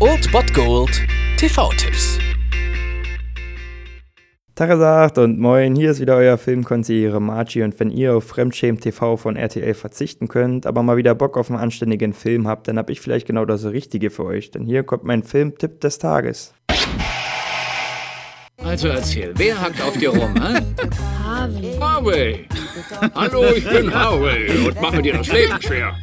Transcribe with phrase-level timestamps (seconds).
[0.00, 1.02] Old Bot Gold
[1.38, 2.18] TV-Tipps.
[4.54, 9.16] Tagesacht und moin, hier ist wieder euer Filmkonsigliere Margie und wenn ihr auf Fremdschämen TV
[9.16, 12.90] von RTL verzichten könnt, aber mal wieder Bock auf einen anständigen Film habt, dann hab
[12.90, 16.54] ich vielleicht genau das Richtige für euch, denn hier kommt mein Filmtipp des Tages.
[18.58, 20.60] Also erzähl, wer hackt auf dir rum, hä?
[21.24, 21.78] Harvey.
[21.80, 22.48] Harvey!
[23.14, 25.94] Hallo, ich bin Harvey und mache dir das Leben schwer.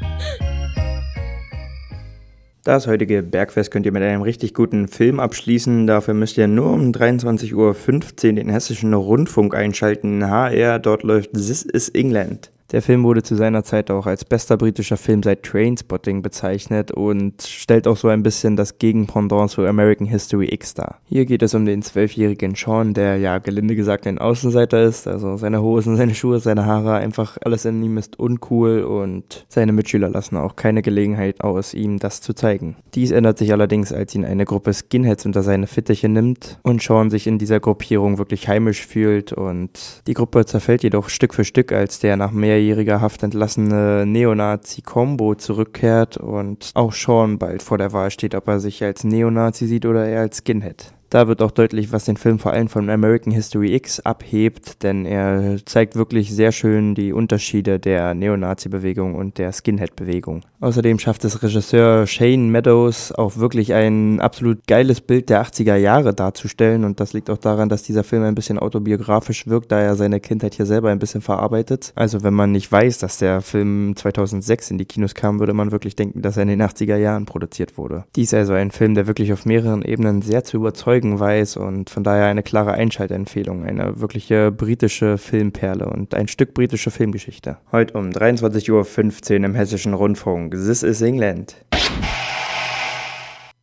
[2.64, 5.88] Das heutige Bergfest könnt ihr mit einem richtig guten Film abschließen.
[5.88, 10.30] Dafür müsst ihr nur um 23.15 Uhr den hessischen Rundfunk einschalten.
[10.30, 12.52] HR, dort läuft This is England.
[12.72, 17.42] Der Film wurde zu seiner Zeit auch als bester britischer Film seit Trainspotting bezeichnet und
[17.42, 21.00] stellt auch so ein bisschen das Gegenpendant zu American History X dar.
[21.04, 25.36] Hier geht es um den zwölfjährigen Sean, der ja gelinde gesagt ein Außenseiter ist, also
[25.36, 30.08] seine Hosen, seine Schuhe, seine Haare, einfach alles in ihm ist uncool und seine Mitschüler
[30.08, 32.78] lassen auch keine Gelegenheit aus, ihm das zu zeigen.
[32.96, 37.10] Dies ändert sich allerdings, als ihn eine Gruppe Skinheads unter seine Fittiche nimmt und Sean
[37.10, 41.74] sich in dieser Gruppierung wirklich heimisch fühlt und die Gruppe zerfällt jedoch Stück für Stück,
[41.74, 47.80] als der nach mehr mehrjähriger Haft entlassene Neonazi Combo zurückkehrt und auch Sean bald vor
[47.80, 50.94] der Wahl steht, ob er sich als Neonazi sieht oder eher als Skinhead.
[51.12, 55.06] Da wird auch deutlich, was den Film vor allem von American History X abhebt, denn
[55.06, 60.44] er zeigt wirklich sehr schön die Unterschiede der Neonazi-Bewegung und der Skinhead-Bewegung.
[60.62, 66.14] Außerdem schafft es Regisseur Shane Meadows auch wirklich ein absolut geiles Bild der 80er Jahre
[66.14, 69.96] darzustellen und das liegt auch daran, dass dieser Film ein bisschen autobiografisch wirkt, da er
[69.98, 71.92] seine Kindheit hier selber ein bisschen verarbeitet.
[71.96, 75.74] Also wenn man nicht weiß, dass der Film 2006 in die Kinos kam, würde man
[75.74, 78.06] wirklich denken, dass er in den 80er Jahren produziert wurde.
[78.16, 81.90] Dies also ein Film, der wirklich auf mehreren Ebenen sehr zu überzeugen Folgen weiß und
[81.90, 87.58] von daher eine klare Einschaltempfehlung, eine wirkliche britische Filmperle und ein Stück britische Filmgeschichte.
[87.72, 90.54] Heute um 23.15 Uhr im Hessischen Rundfunk.
[90.54, 91.56] This is England.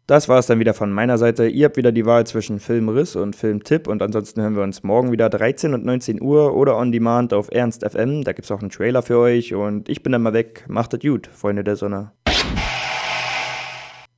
[0.08, 1.46] Das war es dann wieder von meiner Seite.
[1.46, 5.12] Ihr habt wieder die Wahl zwischen Filmriss und Filmtipp und ansonsten hören wir uns morgen
[5.12, 8.24] wieder 13 und 19 Uhr oder on demand auf Ernst FM.
[8.24, 10.64] Da gibt es auch einen Trailer für euch und ich bin dann mal weg.
[10.66, 12.10] Macht es gut, Freunde der Sonne.